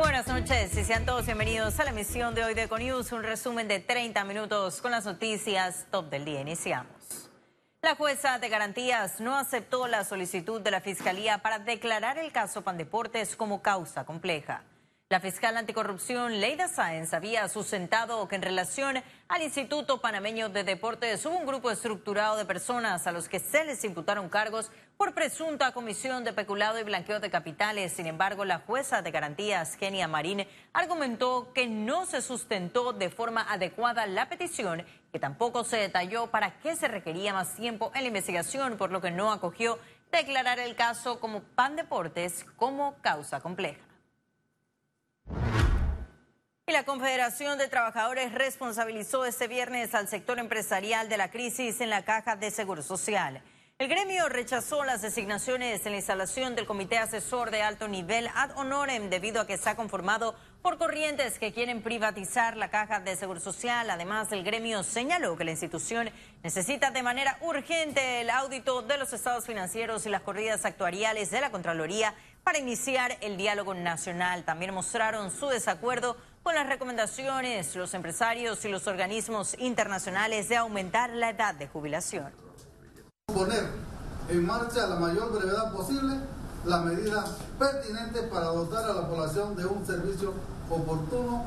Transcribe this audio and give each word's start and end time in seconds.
Buenas 0.00 0.26
noches 0.28 0.74
y 0.78 0.82
sean 0.82 1.04
todos 1.04 1.26
bienvenidos 1.26 1.78
a 1.78 1.84
la 1.84 1.90
emisión 1.90 2.34
de 2.34 2.42
hoy 2.42 2.54
de 2.54 2.62
Econius, 2.62 3.12
un 3.12 3.22
resumen 3.22 3.68
de 3.68 3.80
30 3.80 4.24
minutos 4.24 4.80
con 4.80 4.92
las 4.92 5.04
noticias 5.04 5.84
top 5.90 6.08
del 6.08 6.24
día. 6.24 6.40
Iniciamos. 6.40 7.28
La 7.82 7.96
jueza 7.96 8.38
de 8.38 8.48
garantías 8.48 9.20
no 9.20 9.36
aceptó 9.36 9.86
la 9.88 10.04
solicitud 10.04 10.62
de 10.62 10.70
la 10.70 10.80
Fiscalía 10.80 11.42
para 11.42 11.58
declarar 11.58 12.16
el 12.16 12.32
caso 12.32 12.62
Pandeportes 12.62 13.36
como 13.36 13.60
causa 13.60 14.06
compleja. 14.06 14.62
La 15.10 15.18
fiscal 15.18 15.56
anticorrupción 15.56 16.40
Leida 16.40 16.68
Sáenz 16.68 17.14
había 17.14 17.48
sustentado 17.48 18.28
que 18.28 18.36
en 18.36 18.42
relación 18.42 19.02
al 19.26 19.42
Instituto 19.42 20.00
Panameño 20.00 20.50
de 20.50 20.62
Deportes 20.62 21.26
hubo 21.26 21.36
un 21.36 21.46
grupo 21.46 21.72
estructurado 21.72 22.36
de 22.36 22.44
personas 22.44 23.08
a 23.08 23.10
los 23.10 23.28
que 23.28 23.40
se 23.40 23.64
les 23.64 23.82
imputaron 23.82 24.28
cargos 24.28 24.70
por 24.96 25.12
presunta 25.12 25.72
comisión 25.72 26.22
de 26.22 26.32
peculado 26.32 26.78
y 26.78 26.84
blanqueo 26.84 27.18
de 27.18 27.28
capitales. 27.28 27.92
Sin 27.92 28.06
embargo, 28.06 28.44
la 28.44 28.60
jueza 28.60 29.02
de 29.02 29.10
garantías, 29.10 29.76
Kenia 29.76 30.06
Marín, 30.06 30.46
argumentó 30.72 31.52
que 31.52 31.66
no 31.66 32.06
se 32.06 32.22
sustentó 32.22 32.92
de 32.92 33.10
forma 33.10 33.42
adecuada 33.50 34.06
la 34.06 34.28
petición, 34.28 34.86
que 35.10 35.18
tampoco 35.18 35.64
se 35.64 35.78
detalló 35.78 36.28
para 36.28 36.60
qué 36.60 36.76
se 36.76 36.86
requería 36.86 37.32
más 37.32 37.56
tiempo 37.56 37.90
en 37.96 38.02
la 38.02 38.08
investigación, 38.08 38.76
por 38.76 38.92
lo 38.92 39.00
que 39.00 39.10
no 39.10 39.32
acogió 39.32 39.80
declarar 40.12 40.60
el 40.60 40.76
caso 40.76 41.18
como 41.18 41.40
Pan 41.40 41.74
Deportes 41.74 42.46
como 42.56 42.94
causa 43.02 43.40
compleja. 43.40 43.89
Y 46.70 46.72
la 46.72 46.84
Confederación 46.84 47.58
de 47.58 47.66
Trabajadores 47.66 48.32
responsabilizó 48.32 49.24
este 49.24 49.48
viernes 49.48 49.92
al 49.92 50.06
sector 50.06 50.38
empresarial 50.38 51.08
de 51.08 51.16
la 51.16 51.28
crisis 51.28 51.80
en 51.80 51.90
la 51.90 52.04
caja 52.04 52.36
de 52.36 52.52
Seguro 52.52 52.80
Social. 52.80 53.42
El 53.80 53.88
gremio 53.88 54.28
rechazó 54.28 54.84
las 54.84 55.02
designaciones 55.02 55.84
en 55.84 55.90
la 55.90 55.98
instalación 55.98 56.54
del 56.54 56.66
Comité 56.66 56.98
Asesor 56.98 57.50
de 57.50 57.62
Alto 57.62 57.88
Nivel 57.88 58.30
ad 58.36 58.56
honorem 58.56 59.10
debido 59.10 59.40
a 59.40 59.48
que 59.48 59.54
está 59.54 59.74
conformado 59.74 60.36
por 60.62 60.78
corrientes 60.78 61.40
que 61.40 61.52
quieren 61.52 61.82
privatizar 61.82 62.56
la 62.56 62.70
caja 62.70 63.00
de 63.00 63.16
Seguro 63.16 63.40
Social. 63.40 63.90
Además, 63.90 64.30
el 64.30 64.44
gremio 64.44 64.84
señaló 64.84 65.36
que 65.36 65.44
la 65.44 65.50
institución 65.50 66.08
necesita 66.44 66.92
de 66.92 67.02
manera 67.02 67.36
urgente 67.40 68.20
el 68.20 68.30
audito 68.30 68.82
de 68.82 68.96
los 68.96 69.12
estados 69.12 69.44
financieros 69.44 70.06
y 70.06 70.10
las 70.10 70.20
corridas 70.20 70.64
actuariales 70.64 71.32
de 71.32 71.40
la 71.40 71.50
Contraloría 71.50 72.14
para 72.44 72.58
iniciar 72.58 73.16
el 73.22 73.36
diálogo 73.36 73.74
nacional. 73.74 74.44
También 74.44 74.72
mostraron 74.72 75.30
su 75.30 75.48
desacuerdo 75.48 76.16
con 76.42 76.54
las 76.54 76.66
recomendaciones, 76.66 77.76
los 77.76 77.92
empresarios 77.94 78.64
y 78.64 78.68
los 78.68 78.86
organismos 78.86 79.54
internacionales 79.58 80.48
de 80.48 80.56
aumentar 80.56 81.10
la 81.10 81.30
edad 81.30 81.54
de 81.54 81.68
jubilación. 81.68 82.32
Poner 83.26 83.66
en 84.28 84.46
marcha 84.46 84.84
a 84.84 84.86
la 84.88 84.96
mayor 84.96 85.32
brevedad 85.32 85.72
posible 85.72 86.14
las 86.64 86.84
medidas 86.84 87.30
pertinentes 87.58 88.22
para 88.24 88.46
dotar 88.46 88.90
a 88.90 88.94
la 88.94 89.08
población 89.08 89.56
de 89.56 89.66
un 89.66 89.84
servicio 89.86 90.34
oportuno 90.70 91.44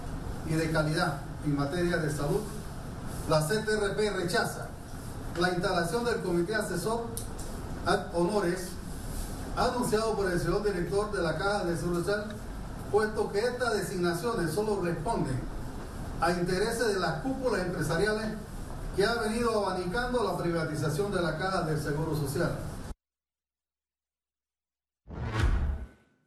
y 0.48 0.54
de 0.54 0.72
calidad 0.72 1.22
en 1.46 1.56
materia 1.56 1.98
de 1.98 2.12
salud. 2.12 2.42
La 3.30 3.42
CTRP 3.42 4.16
rechaza 4.16 4.68
la 5.40 5.50
instalación 5.50 6.06
del 6.06 6.22
Comité 6.22 6.56
Asesor 6.56 7.08
ad 7.86 8.14
Honores 8.14 8.70
anunciado 9.56 10.16
por 10.16 10.32
el 10.32 10.40
señor 10.40 10.64
director 10.64 11.12
de 11.12 11.22
la 11.22 11.38
Caja 11.38 11.66
de 11.66 11.78
Seguro 11.78 12.00
Social, 12.00 12.26
puesto 12.94 13.32
que 13.32 13.40
estas 13.40 13.74
designaciones 13.74 14.54
solo 14.54 14.80
responden 14.84 15.42
a 16.22 16.32
intereses 16.32 16.94
de 16.94 17.00
las 17.00 17.24
cúpulas 17.24 17.66
empresariales 17.66 18.28
que 18.96 19.04
ha 19.04 19.16
venido 19.16 19.66
abanicando 19.66 20.24
la 20.24 20.38
privatización 20.38 21.12
de 21.12 21.20
la 21.20 21.36
Caja 21.40 21.64
del 21.64 21.82
Seguro 21.82 22.16
Social. 22.16 22.56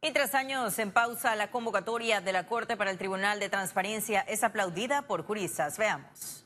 Y 0.01 0.11
tras 0.11 0.35
años 0.35 0.77
en 0.77 0.91
pausa, 0.91 1.37
la 1.37 1.51
convocatoria 1.51 2.19
de 2.19 2.33
la 2.33 2.47
Corte 2.47 2.75
para 2.75 2.91
el 2.91 2.97
Tribunal 2.97 3.39
de 3.39 3.47
Transparencia 3.47 4.19
es 4.19 4.43
aplaudida 4.43 5.03
por 5.03 5.23
juristas. 5.23 5.77
Veamos. 5.77 6.43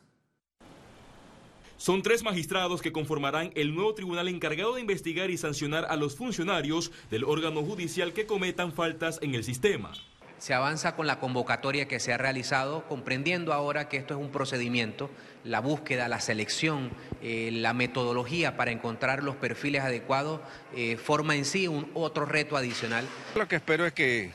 Son 1.78 2.04
tres 2.04 2.22
magistrados 2.22 2.84
que 2.84 2.92
conformarán 2.92 3.52
el 3.56 3.74
nuevo 3.74 3.96
tribunal 3.96 4.28
encargado 4.28 4.76
de 4.76 4.82
investigar 4.82 5.32
y 5.32 5.38
sancionar 5.40 5.86
a 5.90 5.96
los 5.96 6.16
funcionarios 6.16 6.92
del 7.10 7.24
órgano 7.24 7.64
judicial 7.64 8.14
que 8.14 8.28
cometan 8.28 8.72
faltas 8.72 9.18
en 9.24 9.34
el 9.34 9.44
sistema. 9.44 9.92
Se 10.42 10.56
avanza 10.56 10.96
con 10.96 11.06
la 11.06 11.20
convocatoria 11.20 11.88
que 11.88 12.00
se 12.00 12.14
ha 12.14 12.18
realizado, 12.18 12.88
comprendiendo 12.88 13.54
ahora 13.54 13.88
que 13.88 13.98
esto 13.98 14.16
es 14.16 14.20
un 14.20 14.32
procedimiento, 14.32 15.12
la 15.44 15.60
búsqueda, 15.60 16.08
la 16.08 16.20
selección, 16.20 16.90
eh, 17.22 17.52
la 17.54 17.76
metodología 17.76 18.58
para 18.58 18.72
encontrar 18.72 19.22
los 19.22 19.36
perfiles 19.36 19.84
adecuados, 19.84 20.42
eh, 20.76 20.98
forma 20.98 21.36
en 21.36 21.46
sí 21.46 21.68
un 21.68 21.92
otro 21.94 22.26
reto 22.26 22.58
adicional. 22.58 23.06
Lo 23.36 23.48
que 23.48 23.58
espero 23.58 23.86
es 23.86 23.94
que 23.94 24.32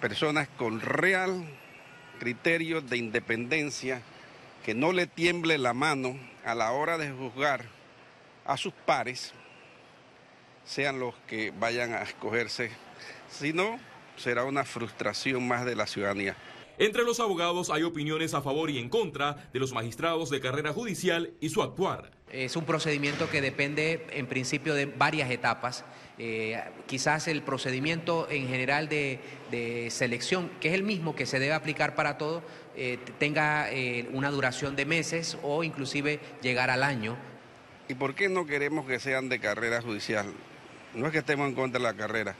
personas 0.00 0.48
con 0.56 0.80
real 0.80 1.44
criterio 2.18 2.80
de 2.80 2.96
independencia, 2.96 4.00
que 4.64 4.74
no 4.74 4.92
le 4.92 5.06
tiemble 5.06 5.58
la 5.58 5.74
mano 5.74 6.16
a 6.42 6.54
la 6.54 6.72
hora 6.72 6.96
de 6.96 7.10
juzgar 7.10 7.66
a 8.46 8.56
sus 8.56 8.72
pares, 8.72 9.34
sean 10.64 11.00
los 11.00 11.14
que 11.26 11.50
vayan 11.50 11.92
a 11.92 12.00
escogerse. 12.00 12.70
Si 13.28 13.52
no, 13.52 13.78
será 14.20 14.44
una 14.44 14.64
frustración 14.64 15.46
más 15.46 15.64
de 15.64 15.74
la 15.74 15.86
ciudadanía. 15.86 16.36
Entre 16.78 17.04
los 17.04 17.20
abogados 17.20 17.68
hay 17.68 17.82
opiniones 17.82 18.32
a 18.32 18.40
favor 18.40 18.70
y 18.70 18.78
en 18.78 18.88
contra 18.88 19.50
de 19.52 19.58
los 19.58 19.72
magistrados 19.72 20.30
de 20.30 20.40
carrera 20.40 20.72
judicial 20.72 21.34
y 21.40 21.50
su 21.50 21.62
actuar. 21.62 22.10
Es 22.32 22.56
un 22.56 22.64
procedimiento 22.64 23.28
que 23.28 23.42
depende 23.42 24.06
en 24.12 24.26
principio 24.26 24.72
de 24.74 24.86
varias 24.86 25.30
etapas. 25.30 25.84
Eh, 26.16 26.58
quizás 26.86 27.28
el 27.28 27.42
procedimiento 27.42 28.28
en 28.30 28.48
general 28.48 28.88
de, 28.88 29.88
selección, 29.90 30.50
que 30.60 30.68
es 30.68 30.74
el 30.74 30.82
mismo 30.82 31.14
que 31.14 31.26
se 31.26 31.38
debe 31.38 31.52
aplicar 31.52 31.94
para 31.94 32.16
todo, 32.16 32.42
eh, 32.76 32.98
tenga 33.18 33.70
eh, 33.70 34.08
una 34.12 34.30
duración 34.30 34.74
de 34.74 34.86
meses 34.86 35.36
o 35.42 35.64
inclusive 35.64 36.20
llegar 36.40 36.70
al 36.70 36.82
año. 36.82 37.16
¿Y 37.88 37.94
por 37.94 38.14
qué 38.14 38.28
no 38.28 38.46
queremos 38.46 38.86
que 38.86 39.00
sean 39.00 39.28
de 39.28 39.38
carrera 39.38 39.82
judicial? 39.82 40.32
No 40.94 41.06
es 41.06 41.12
que 41.12 41.18
estemos 41.18 41.48
en 41.48 41.54
contra 41.54 41.78
de 41.78 41.84
la 41.84 41.94
carrera, 41.94 42.36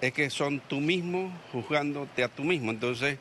es 0.00 0.12
que 0.12 0.30
son 0.30 0.60
tú 0.60 0.80
mismo 0.80 1.32
juzgándote 1.52 2.22
a 2.22 2.28
tú 2.28 2.44
mismo. 2.44 2.70
Entonces, 2.70 3.18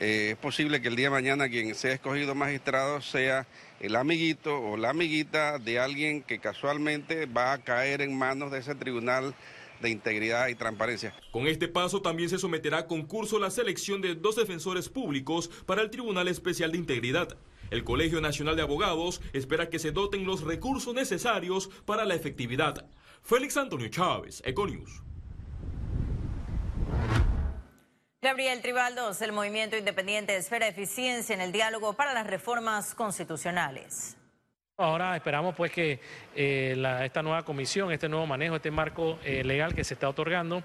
es 0.00 0.36
posible 0.36 0.80
que 0.80 0.88
el 0.88 0.96
día 0.96 1.06
de 1.06 1.10
mañana 1.10 1.48
quien 1.48 1.74
sea 1.74 1.92
escogido 1.92 2.34
magistrado 2.34 3.00
sea 3.00 3.46
el 3.80 3.96
amiguito 3.96 4.60
o 4.60 4.76
la 4.76 4.90
amiguita 4.90 5.58
de 5.58 5.78
alguien 5.78 6.22
que 6.22 6.38
casualmente 6.38 7.26
va 7.26 7.52
a 7.52 7.58
caer 7.58 8.00
en 8.00 8.16
manos 8.16 8.50
de 8.50 8.58
ese 8.58 8.74
tribunal 8.74 9.34
de 9.80 9.90
integridad 9.90 10.48
y 10.48 10.54
transparencia. 10.54 11.14
Con 11.32 11.46
este 11.46 11.68
paso 11.68 12.00
también 12.02 12.28
se 12.28 12.38
someterá 12.38 12.78
a 12.78 12.86
concurso 12.86 13.38
la 13.38 13.50
selección 13.50 14.00
de 14.00 14.14
dos 14.14 14.36
defensores 14.36 14.88
públicos 14.88 15.50
para 15.66 15.82
el 15.82 15.90
Tribunal 15.90 16.28
Especial 16.28 16.72
de 16.72 16.78
Integridad. 16.78 17.36
El 17.70 17.84
Colegio 17.84 18.20
Nacional 18.20 18.54
de 18.54 18.62
Abogados 18.62 19.20
espera 19.32 19.70
que 19.70 19.78
se 19.78 19.92
doten 19.92 20.24
los 20.24 20.42
recursos 20.42 20.94
necesarios 20.94 21.68
para 21.84 22.04
la 22.04 22.14
efectividad. 22.14 22.86
Félix 23.22 23.56
Antonio 23.56 23.88
Chávez, 23.88 24.42
Econius. 24.44 25.02
Gabriel 28.24 28.62
Tribaldos, 28.62 29.20
el 29.20 29.32
Movimiento 29.32 29.76
Independiente 29.76 30.36
espera 30.36 30.68
eficiencia 30.68 31.34
en 31.34 31.40
el 31.40 31.50
diálogo 31.50 31.94
para 31.94 32.14
las 32.14 32.24
reformas 32.24 32.94
constitucionales. 32.94 34.16
Ahora 34.76 35.16
esperamos 35.16 35.56
pues 35.56 35.72
que 35.72 35.98
eh, 36.36 36.80
esta 37.02 37.20
nueva 37.20 37.44
comisión, 37.44 37.90
este 37.90 38.08
nuevo 38.08 38.24
manejo, 38.24 38.54
este 38.54 38.70
marco 38.70 39.18
eh, 39.24 39.42
legal 39.42 39.74
que 39.74 39.82
se 39.82 39.94
está 39.94 40.08
otorgando 40.08 40.62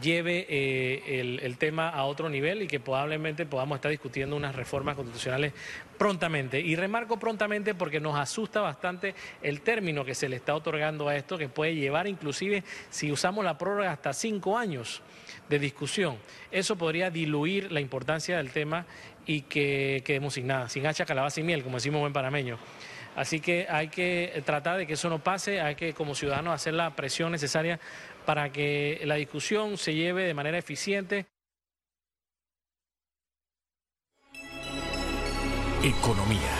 lleve 0.00 0.46
eh, 0.48 1.38
el, 1.42 1.58
tema 1.58 1.88
a 1.88 2.04
otro 2.04 2.28
nivel 2.28 2.62
y 2.62 2.66
que 2.66 2.80
probablemente 2.80 3.46
podamos 3.46 3.76
estar 3.76 3.90
discutiendo 3.90 4.36
unas 4.36 4.54
reformas 4.54 4.96
constitucionales 4.96 5.52
prontamente. 5.98 6.60
Y 6.60 6.76
remarco 6.76 7.18
prontamente 7.18 7.74
porque 7.74 8.00
nos 8.00 8.18
asusta 8.18 8.60
bastante 8.60 9.14
el 9.42 9.60
término 9.60 10.04
que 10.04 10.14
se 10.14 10.28
le 10.28 10.36
está 10.36 10.54
otorgando 10.54 11.08
a 11.08 11.16
esto, 11.16 11.38
que 11.38 11.48
puede 11.48 11.74
llevar 11.74 12.06
inclusive, 12.06 12.64
si 12.90 13.12
usamos 13.12 13.44
la 13.44 13.56
prórroga, 13.58 13.92
hasta 13.92 14.12
cinco 14.12 14.58
años 14.58 15.02
de 15.48 15.58
discusión. 15.58 16.16
Eso 16.50 16.76
podría 16.76 17.10
diluir 17.10 17.72
la 17.72 17.80
importancia 17.80 18.36
del 18.36 18.50
tema 18.50 18.86
y 19.26 19.42
que 19.42 20.02
quedemos 20.04 20.34
sin 20.34 20.46
nada, 20.46 20.68
sin 20.68 20.86
hacha, 20.86 21.04
calabaza 21.04 21.40
y 21.40 21.44
miel, 21.44 21.62
como 21.62 21.76
decimos 21.76 22.00
buen 22.00 22.12
panameño. 22.12 22.58
Así 23.16 23.40
que 23.40 23.66
hay 23.68 23.88
que 23.88 24.42
tratar 24.44 24.76
de 24.76 24.86
que 24.86 24.92
eso 24.92 25.08
no 25.08 25.18
pase, 25.18 25.58
hay 25.58 25.74
que 25.74 25.94
como 25.94 26.14
ciudadanos 26.14 26.54
hacer 26.54 26.74
la 26.74 26.94
presión 26.94 27.32
necesaria 27.32 27.80
para 28.26 28.52
que 28.52 29.00
la 29.04 29.14
discusión 29.14 29.78
se 29.78 29.94
lleve 29.94 30.24
de 30.24 30.34
manera 30.34 30.58
eficiente. 30.58 31.26
Economía. 35.82 36.52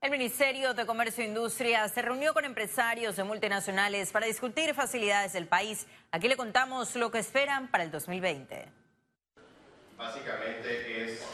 El 0.00 0.10
Ministerio 0.10 0.72
de 0.72 0.86
Comercio 0.86 1.22
e 1.22 1.28
Industria 1.28 1.86
se 1.88 2.00
reunió 2.00 2.32
con 2.32 2.46
empresarios 2.46 3.14
de 3.14 3.24
multinacionales 3.24 4.12
para 4.12 4.26
discutir 4.26 4.72
facilidades 4.72 5.34
del 5.34 5.46
país. 5.46 5.86
Aquí 6.10 6.26
le 6.26 6.36
contamos 6.36 6.96
lo 6.96 7.10
que 7.10 7.18
esperan 7.18 7.68
para 7.68 7.84
el 7.84 7.90
2020. 7.90 8.81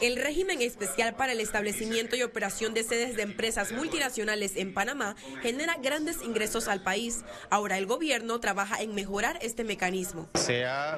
El 0.01 0.15
régimen 0.15 0.61
especial 0.61 1.15
para 1.15 1.33
el 1.33 1.39
establecimiento 1.41 2.15
y 2.15 2.23
operación 2.23 2.73
de 2.73 2.83
sedes 2.83 3.15
de 3.15 3.23
empresas 3.23 3.71
multinacionales 3.71 4.55
en 4.55 4.73
Panamá 4.73 5.15
genera 5.41 5.75
grandes 5.81 6.21
ingresos 6.23 6.67
al 6.67 6.81
país. 6.81 7.23
Ahora 7.49 7.77
el 7.77 7.85
gobierno 7.85 8.39
trabaja 8.39 8.81
en 8.81 8.95
mejorar 8.95 9.39
este 9.41 9.63
mecanismo. 9.63 10.29
Se 10.35 10.65
ha 10.65 10.97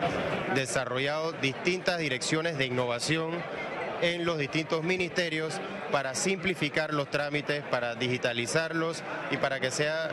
desarrollado 0.56 1.32
distintas 1.34 2.00
direcciones 2.00 2.58
de 2.58 2.66
innovación 2.66 3.32
en 4.02 4.26
los 4.26 4.38
distintos 4.38 4.84
ministerios 4.84 5.60
para 5.92 6.16
simplificar 6.16 6.94
los 6.94 7.10
trámites, 7.10 7.64
para 7.64 7.96
digitalizarlos 7.96 9.04
y 9.30 9.38
para 9.38 9.60
que 9.60 9.72
sea 9.72 10.10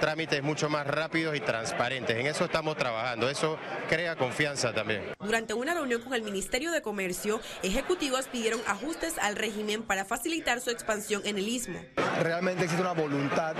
trámites 0.00 0.42
mucho 0.42 0.68
más 0.68 0.86
rápidos 0.86 1.36
y 1.36 1.40
transparentes. 1.40 2.16
En 2.16 2.26
eso 2.26 2.44
estamos 2.44 2.76
trabajando, 2.76 3.28
eso 3.28 3.58
crea 3.88 4.16
confianza 4.16 4.72
también. 4.72 5.14
Durante 5.20 5.54
una 5.54 5.74
reunión 5.74 6.02
con 6.02 6.14
el 6.14 6.22
Ministerio 6.22 6.72
de 6.72 6.82
Comercio, 6.82 7.40
ejecutivos 7.62 8.28
pidieron 8.28 8.60
ajustes 8.66 9.18
al 9.18 9.36
régimen 9.36 9.82
para 9.82 10.04
facilitar 10.04 10.60
su 10.60 10.70
expansión 10.70 11.22
en 11.24 11.38
el 11.38 11.48
istmo. 11.48 11.80
Realmente 12.22 12.64
existe 12.64 12.82
una 12.82 12.92
voluntad 12.92 13.54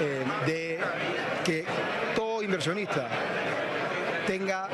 eh, 0.00 0.24
de 0.46 0.80
que 1.44 1.64
todo 2.14 2.42
inversionista 2.42 3.08
tenga 4.26 4.68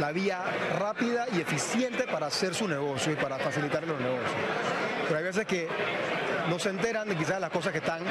la 0.00 0.12
vía 0.12 0.42
rápida 0.78 1.26
y 1.32 1.40
eficiente 1.40 2.04
para 2.04 2.26
hacer 2.26 2.54
su 2.54 2.68
negocio 2.68 3.12
y 3.12 3.16
para 3.16 3.38
facilitar 3.38 3.86
los 3.86 4.00
negocios. 4.00 4.32
Pero 5.06 5.18
hay 5.18 5.24
veces 5.24 5.46
que 5.46 5.68
no 6.48 6.58
se 6.58 6.70
enteran 6.70 7.08
de 7.08 7.16
quizás 7.16 7.40
las 7.40 7.50
cosas 7.50 7.72
que 7.72 7.78
están 7.78 8.02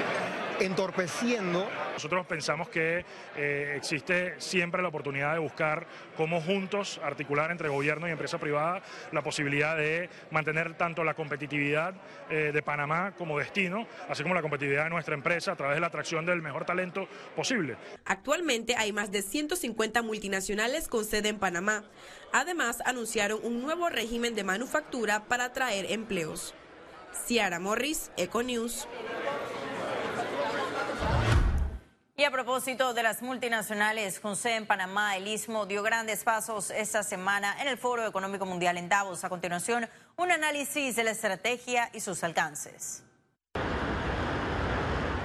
entorpeciendo. 0.62 1.68
Nosotros 1.94 2.26
pensamos 2.28 2.70
que 2.70 3.04
eh, 3.36 3.74
existe 3.76 4.40
siempre 4.40 4.82
la 4.82 4.90
oportunidad 4.90 5.34
de 5.34 5.40
buscar 5.40 5.88
cómo 6.16 6.40
juntos 6.40 7.00
articular 7.04 7.52
entre 7.52 7.70
gobierno 7.70 8.08
y 8.08 8.12
empresa 8.12 8.38
privada 8.38 8.82
la 9.12 9.24
posibilidad 9.24 9.76
de 9.76 10.10
mantener 10.30 10.76
tanto 10.78 11.04
la 11.04 11.14
competitividad 11.14 11.96
eh, 12.30 12.52
de 12.54 12.62
Panamá 12.62 13.14
como 13.18 13.40
destino, 13.40 13.88
así 14.08 14.24
como 14.24 14.36
la 14.36 14.42
competitividad 14.42 14.86
de 14.86 14.92
nuestra 14.92 15.16
empresa 15.16 15.54
a 15.54 15.56
través 15.56 15.76
de 15.76 15.82
la 15.82 15.88
atracción 15.88 16.26
del 16.26 16.42
mejor 16.42 16.66
talento 16.66 17.08
posible. 17.36 17.76
Actualmente 18.06 18.76
hay 18.76 18.94
más 18.94 19.12
de 19.12 19.22
150 19.22 20.02
multinacionales 20.04 20.88
con 20.88 21.06
sede 21.06 21.30
en 21.30 21.40
Panamá. 21.40 21.84
Además, 22.34 22.82
anunciaron 22.86 23.40
un 23.44 23.62
nuevo 23.62 23.90
régimen 23.90 24.36
de 24.36 24.44
manufactura 24.44 25.26
para 25.26 25.46
atraer 25.46 25.92
empleos. 25.92 26.54
Ciara 27.26 27.60
Morris, 27.60 28.12
Econews. 28.18 28.88
Y 32.22 32.24
a 32.24 32.30
propósito 32.30 32.94
de 32.94 33.02
las 33.02 33.24
multinacionales 33.24 34.22
sede 34.36 34.58
en 34.58 34.68
Panamá, 34.68 35.18
el 35.18 35.28
Istmo 35.28 35.66
dio 35.66 35.82
grandes 35.82 36.24
pasos 36.24 36.70
esta 36.70 37.02
semana 37.02 37.60
en 37.60 37.68
el 37.68 37.80
Foro 37.80 38.06
Económico 38.06 38.46
Mundial 38.46 38.78
en 38.78 38.90
Davos. 38.90 39.24
A 39.24 39.30
continuación, 39.30 39.90
un 40.18 40.30
análisis 40.32 40.96
de 40.96 41.04
la 41.04 41.10
estrategia 41.10 41.90
y 41.94 42.00
sus 42.00 42.24
alcances. 42.24 43.02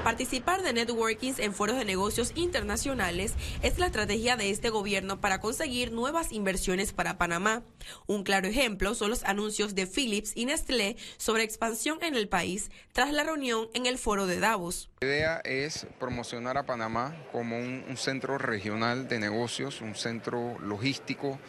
Participar 0.07 0.63
de 0.63 0.73
networkings 0.73 1.41
en 1.41 1.53
foros 1.53 1.77
de 1.77 1.85
negocios 1.85 2.31
internacionales 2.37 3.35
es 3.63 3.81
la 3.81 3.87
estrategia 3.87 4.37
de 4.37 4.51
este 4.51 4.71
gobierno 4.71 5.21
para 5.21 5.41
conseguir 5.41 5.91
nuevas 5.91 6.31
inversiones 6.31 6.93
para 6.93 7.19
Panamá. 7.19 7.65
Un 8.07 8.23
claro 8.23 8.47
ejemplo 8.47 8.95
son 8.95 9.11
los 9.11 9.25
anuncios 9.25 9.75
de 9.75 9.89
Philips 9.89 10.31
y 10.37 10.47
Nestlé 10.47 10.97
sobre 11.17 11.43
expansión 11.43 11.99
en 12.03 12.15
el 12.15 12.29
país 12.29 12.71
tras 12.93 13.13
la 13.13 13.25
reunión 13.25 13.67
en 13.75 13.87
el 13.87 13.99
foro 13.99 14.29
de 14.29 14.39
Davos. 14.39 14.91
La 15.01 15.09
idea 15.09 15.41
es 15.43 15.89
promocionar 15.99 16.57
a 16.57 16.67
Panamá 16.67 17.17
como 17.33 17.59
un, 17.59 17.85
un 17.89 17.97
centro 17.97 18.39
regional 18.39 19.09
de 19.09 19.19
negocios, 19.19 19.81
un 19.81 19.97
centro 19.97 20.57
logístico 20.61 21.41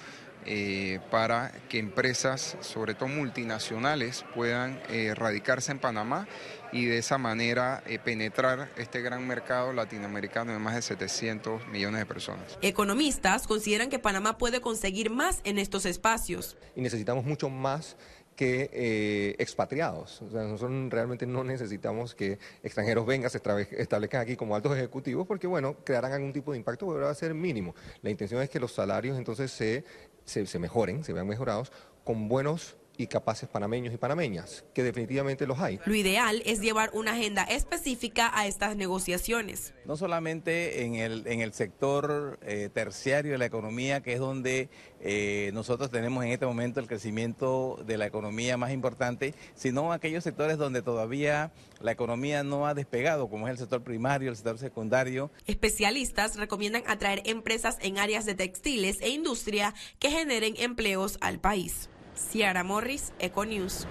eh, 0.49 1.01
para 1.11 1.51
que 1.67 1.77
empresas, 1.77 2.55
sobre 2.61 2.93
todo 2.93 3.09
multinacionales, 3.09 4.23
puedan 4.33 4.81
eh, 4.89 5.13
radicarse 5.13 5.73
en 5.73 5.79
Panamá 5.79 6.25
y 6.71 6.85
de 6.85 6.97
esa 6.97 7.17
manera 7.17 7.83
eh, 7.85 7.99
penetrar 7.99 8.71
este 8.77 9.01
gran 9.01 9.27
mercado 9.27 9.73
latinoamericano 9.73 10.53
de 10.53 10.59
más 10.59 10.75
de 10.75 10.81
700 10.81 11.67
millones 11.67 11.99
de 11.99 12.05
personas. 12.05 12.57
Economistas 12.61 13.45
consideran 13.45 13.89
que 13.89 13.99
Panamá 13.99 14.37
puede 14.37 14.61
conseguir 14.61 15.09
más 15.09 15.41
en 15.43 15.57
estos 15.57 15.85
espacios. 15.85 16.55
Y 16.77 16.81
necesitamos 16.81 17.25
mucho 17.25 17.49
más 17.49 17.97
que 18.37 18.69
eh, 18.71 19.35
expatriados. 19.39 20.21
O 20.21 20.29
sea, 20.29 20.43
nosotros 20.43 20.89
realmente 20.89 21.25
no 21.25 21.43
necesitamos 21.43 22.13
que 22.15 22.37
extranjeros 22.63 23.05
vengan, 23.05 23.29
se 23.31 23.41
establezcan 23.77 24.21
aquí 24.21 24.37
como 24.37 24.55
altos 24.55 24.77
ejecutivos, 24.77 25.27
porque 25.27 25.47
bueno, 25.47 25.75
crearán 25.83 26.13
algún 26.13 26.31
tipo 26.31 26.51
de 26.51 26.59
impacto, 26.59 26.87
pero 26.87 27.01
va 27.01 27.09
a 27.09 27.15
ser 27.15 27.33
mínimo. 27.33 27.75
La 28.03 28.11
intención 28.11 28.41
es 28.41 28.49
que 28.49 28.59
los 28.59 28.71
salarios 28.71 29.17
entonces 29.17 29.51
se, 29.51 29.83
se, 30.23 30.45
se 30.45 30.59
mejoren, 30.59 31.03
se 31.03 31.13
vean 31.13 31.27
mejorados 31.27 31.71
con 32.03 32.29
buenos 32.29 32.77
y 32.97 33.07
capaces 33.07 33.47
panameños 33.47 33.93
y 33.93 33.97
panameñas, 33.97 34.65
que 34.73 34.83
definitivamente 34.83 35.47
los 35.47 35.59
hay. 35.59 35.79
Lo 35.85 35.95
ideal 35.95 36.41
es 36.45 36.59
llevar 36.59 36.89
una 36.93 37.11
agenda 37.11 37.43
específica 37.43 38.31
a 38.33 38.47
estas 38.47 38.75
negociaciones. 38.75 39.73
No 39.85 39.97
solamente 39.97 40.83
en 40.83 40.95
el, 40.95 41.25
en 41.27 41.41
el 41.41 41.53
sector 41.53 42.39
eh, 42.41 42.69
terciario 42.73 43.33
de 43.33 43.37
la 43.37 43.45
economía, 43.45 44.01
que 44.01 44.13
es 44.13 44.19
donde 44.19 44.69
eh, 44.99 45.51
nosotros 45.53 45.91
tenemos 45.91 46.23
en 46.23 46.31
este 46.31 46.45
momento 46.45 46.79
el 46.79 46.87
crecimiento 46.87 47.79
de 47.85 47.97
la 47.97 48.07
economía 48.07 48.57
más 48.57 48.71
importante, 48.71 49.33
sino 49.55 49.93
aquellos 49.93 50.23
sectores 50.23 50.57
donde 50.57 50.81
todavía 50.81 51.51
la 51.79 51.91
economía 51.91 52.43
no 52.43 52.67
ha 52.67 52.73
despegado, 52.73 53.29
como 53.29 53.47
es 53.47 53.51
el 53.51 53.57
sector 53.59 53.83
primario, 53.83 54.29
el 54.29 54.35
sector 54.35 54.57
secundario. 54.57 55.31
Especialistas 55.45 56.37
recomiendan 56.37 56.83
atraer 56.87 57.21
empresas 57.25 57.77
en 57.81 57.99
áreas 57.99 58.25
de 58.25 58.35
textiles 58.35 58.97
e 59.01 59.09
industria 59.09 59.73
que 59.99 60.09
generen 60.09 60.55
empleos 60.57 61.17
al 61.21 61.39
país. 61.39 61.89
Ciara 62.17 62.63
Morris, 62.63 63.13
Econews. 63.19 63.87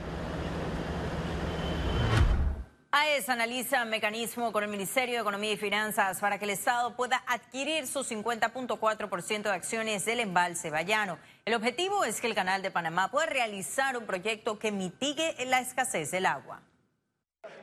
AES 2.90 3.28
analiza 3.28 3.84
mecanismo 3.84 4.52
con 4.52 4.64
el 4.64 4.70
Ministerio 4.70 5.16
de 5.16 5.20
Economía 5.20 5.52
y 5.52 5.56
Finanzas 5.58 6.18
para 6.18 6.38
que 6.38 6.46
el 6.46 6.50
Estado 6.52 6.96
pueda 6.96 7.22
adquirir 7.26 7.86
su 7.86 8.00
50.4% 8.00 9.42
de 9.42 9.50
acciones 9.50 10.04
del 10.06 10.20
embalse 10.20 10.70
Bayano. 10.70 11.18
El 11.44 11.54
objetivo 11.54 12.04
es 12.04 12.22
que 12.22 12.26
el 12.26 12.34
Canal 12.34 12.62
de 12.62 12.70
Panamá 12.70 13.10
pueda 13.10 13.26
realizar 13.26 13.98
un 13.98 14.06
proyecto 14.06 14.58
que 14.58 14.72
mitigue 14.72 15.36
la 15.44 15.60
escasez 15.60 16.10
del 16.10 16.24
agua. 16.24 16.62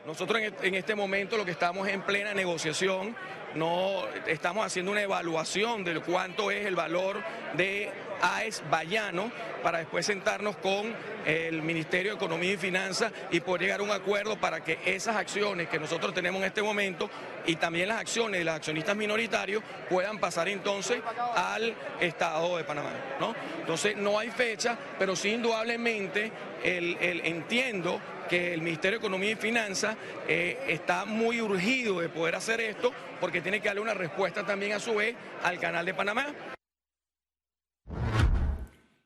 Nosotros 0.06 0.40
en 0.62 0.76
este 0.76 0.96
momento 0.96 1.36
lo 1.36 1.46
que 1.46 1.52
estamos 1.52 1.88
en 1.88 2.02
plena 2.04 2.34
negociación, 2.34 3.16
no 3.56 4.06
estamos 4.28 4.66
haciendo 4.66 4.92
una 4.92 5.02
evaluación 5.02 5.84
de 5.84 6.00
cuánto 6.02 6.52
es 6.52 6.66
el 6.66 6.76
valor 6.76 7.24
de 7.56 7.92
AES 8.22 8.64
Bayano 8.70 9.32
para 9.62 9.80
después 9.80 10.06
sentarnos 10.06 10.58
con 10.58 10.94
el 11.26 11.62
Ministerio 11.62 12.12
de 12.12 12.18
Economía 12.18 12.54
y 12.54 12.58
Finanzas 12.58 13.12
y 13.32 13.40
poder 13.40 13.62
llegar 13.62 13.80
a 13.80 13.84
un 13.84 13.92
acuerdo 13.92 14.38
para 14.38 14.64
que 14.64 14.80
esas 14.86 15.16
acciones 15.16 15.70
que 15.70 15.80
nosotros 15.80 16.14
tenemos 16.14 16.42
en 16.42 16.48
este 16.48 16.62
momento 16.62 17.10
y 17.46 17.56
también 17.56 17.90
las 17.90 18.00
acciones 18.00 18.40
de 18.40 18.46
los 18.46 18.56
accionistas 18.56 18.96
minoritarios 18.96 19.64
puedan 19.90 20.20
pasar 20.20 20.50
entonces 20.50 21.02
al 21.36 21.74
Estado 22.00 22.58
de 22.58 22.64
Panamá. 22.64 22.92
¿no? 23.20 23.36
Entonces 23.60 23.96
no 23.96 24.20
hay 24.20 24.30
fecha, 24.30 24.78
pero 25.00 25.16
sí 25.16 25.30
indudablemente 25.30 26.32
el, 26.64 26.98
entiendo 27.24 28.00
que 28.30 28.54
el 28.54 28.62
Ministerio 28.62 29.00
de 29.00 29.06
Economía 29.06 29.32
y 29.32 29.36
Finanzas 29.36 29.96
eh, 30.28 30.58
está 30.68 31.06
muy 31.06 31.42
urgido 31.42 32.00
de 32.00 32.10
poder 32.10 32.36
hacer 32.36 32.62
esto 32.62 32.92
porque 33.20 33.42
tiene 33.42 33.60
que 33.60 33.68
darle 33.68 33.82
una 33.82 33.94
respuesta 33.94 34.46
también 34.46 34.74
a 34.74 34.80
su 34.80 34.96
vez 34.96 35.16
al 35.44 35.60
Canal 35.60 35.86
de 35.86 35.94
Panamá. 35.94 36.28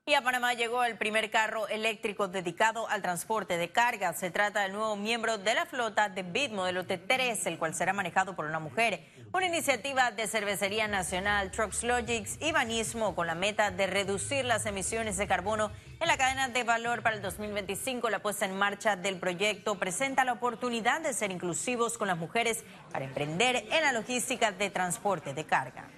Y 0.07 0.13
a 0.13 0.21
Panamá 0.21 0.53
llegó 0.53 0.85
el 0.85 0.97
primer 0.97 1.29
carro 1.29 1.67
eléctrico 1.67 2.29
dedicado 2.29 2.87
al 2.87 3.01
transporte 3.01 3.57
de 3.57 3.73
carga. 3.73 4.13
Se 4.13 4.31
trata 4.31 4.61
del 4.61 4.71
nuevo 4.71 4.95
miembro 4.95 5.37
de 5.37 5.53
la 5.53 5.65
flota 5.65 6.07
de 6.07 6.23
BID 6.23 6.51
modelo 6.51 6.85
T3, 6.85 7.45
el 7.45 7.57
cual 7.57 7.75
será 7.75 7.91
manejado 7.91 8.33
por 8.33 8.45
una 8.45 8.59
mujer. 8.59 9.05
Una 9.33 9.47
iniciativa 9.47 10.11
de 10.11 10.27
Cervecería 10.27 10.87
Nacional, 10.87 11.51
Trucks 11.51 11.83
Logics 11.83 12.37
y 12.39 12.53
Banismo 12.53 13.15
con 13.15 13.27
la 13.27 13.35
meta 13.35 13.69
de 13.69 13.85
reducir 13.85 14.45
las 14.45 14.65
emisiones 14.65 15.17
de 15.17 15.27
carbono 15.27 15.73
en 15.99 16.07
la 16.07 16.15
cadena 16.15 16.47
de 16.47 16.63
valor 16.63 17.03
para 17.03 17.17
el 17.17 17.21
2025. 17.21 18.09
La 18.09 18.19
puesta 18.19 18.45
en 18.45 18.57
marcha 18.57 18.95
del 18.95 19.19
proyecto 19.19 19.75
presenta 19.75 20.23
la 20.23 20.31
oportunidad 20.31 21.01
de 21.01 21.11
ser 21.11 21.31
inclusivos 21.31 21.97
con 21.97 22.07
las 22.07 22.17
mujeres 22.17 22.63
para 22.93 23.03
emprender 23.03 23.57
en 23.57 23.81
la 23.81 23.91
logística 23.91 24.53
de 24.53 24.69
transporte 24.69 25.33
de 25.33 25.45
carga. 25.45 25.89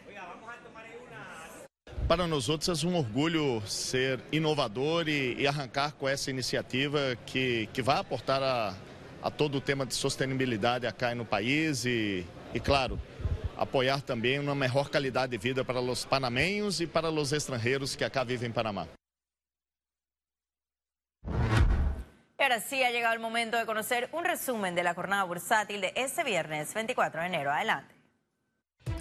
Para 2.10 2.26
nós 2.26 2.50
outros 2.50 2.84
é 2.84 2.88
um 2.88 2.96
orgulho 2.98 3.62
ser 3.68 4.20
inovador 4.32 5.08
e, 5.08 5.36
e 5.36 5.46
arrancar 5.46 5.92
com 5.92 6.10
essa 6.10 6.32
iniciativa 6.32 7.16
que, 7.24 7.70
que 7.72 7.84
vai 7.84 8.00
aportar 8.00 8.42
a, 8.42 8.74
a 9.22 9.30
todo 9.30 9.60
o 9.60 9.62
tema 9.62 9.86
de 9.86 9.94
sustentabilidade 9.94 10.88
acá 10.88 11.14
no 11.14 11.24
país 11.24 11.86
e, 11.86 12.26
e, 12.52 12.60
claro, 12.60 13.00
apoiar 13.56 14.02
também 14.02 14.40
uma 14.40 14.56
melhor 14.56 14.90
qualidade 14.90 15.30
de 15.30 15.38
vida 15.38 15.64
para 15.64 15.80
os 15.80 16.04
panamenhos 16.04 16.82
e 16.82 16.88
para 16.88 17.12
os 17.12 17.32
estrangeiros 17.32 17.96
que 17.96 18.04
acá 18.04 18.24
vivem 18.24 18.50
em 18.50 18.52
Panamá. 18.52 18.88
Ahora 22.40 22.60
sí 22.60 22.82
ha 22.82 22.90
llegado 22.90 23.14
el 23.14 23.20
momento 23.20 23.56
de 23.56 23.68
conocer 23.68 24.10
un 24.14 24.26
resumen 24.26 24.74
de 24.74 24.82
la 24.82 24.96
jornada 24.96 25.26
bursátil 25.26 25.80
de 25.80 25.94
este 25.96 26.24
viernes 26.24 26.74
24 26.74 27.22
de 27.22 27.28
enero. 27.28 27.52
Adelante. 27.52 27.99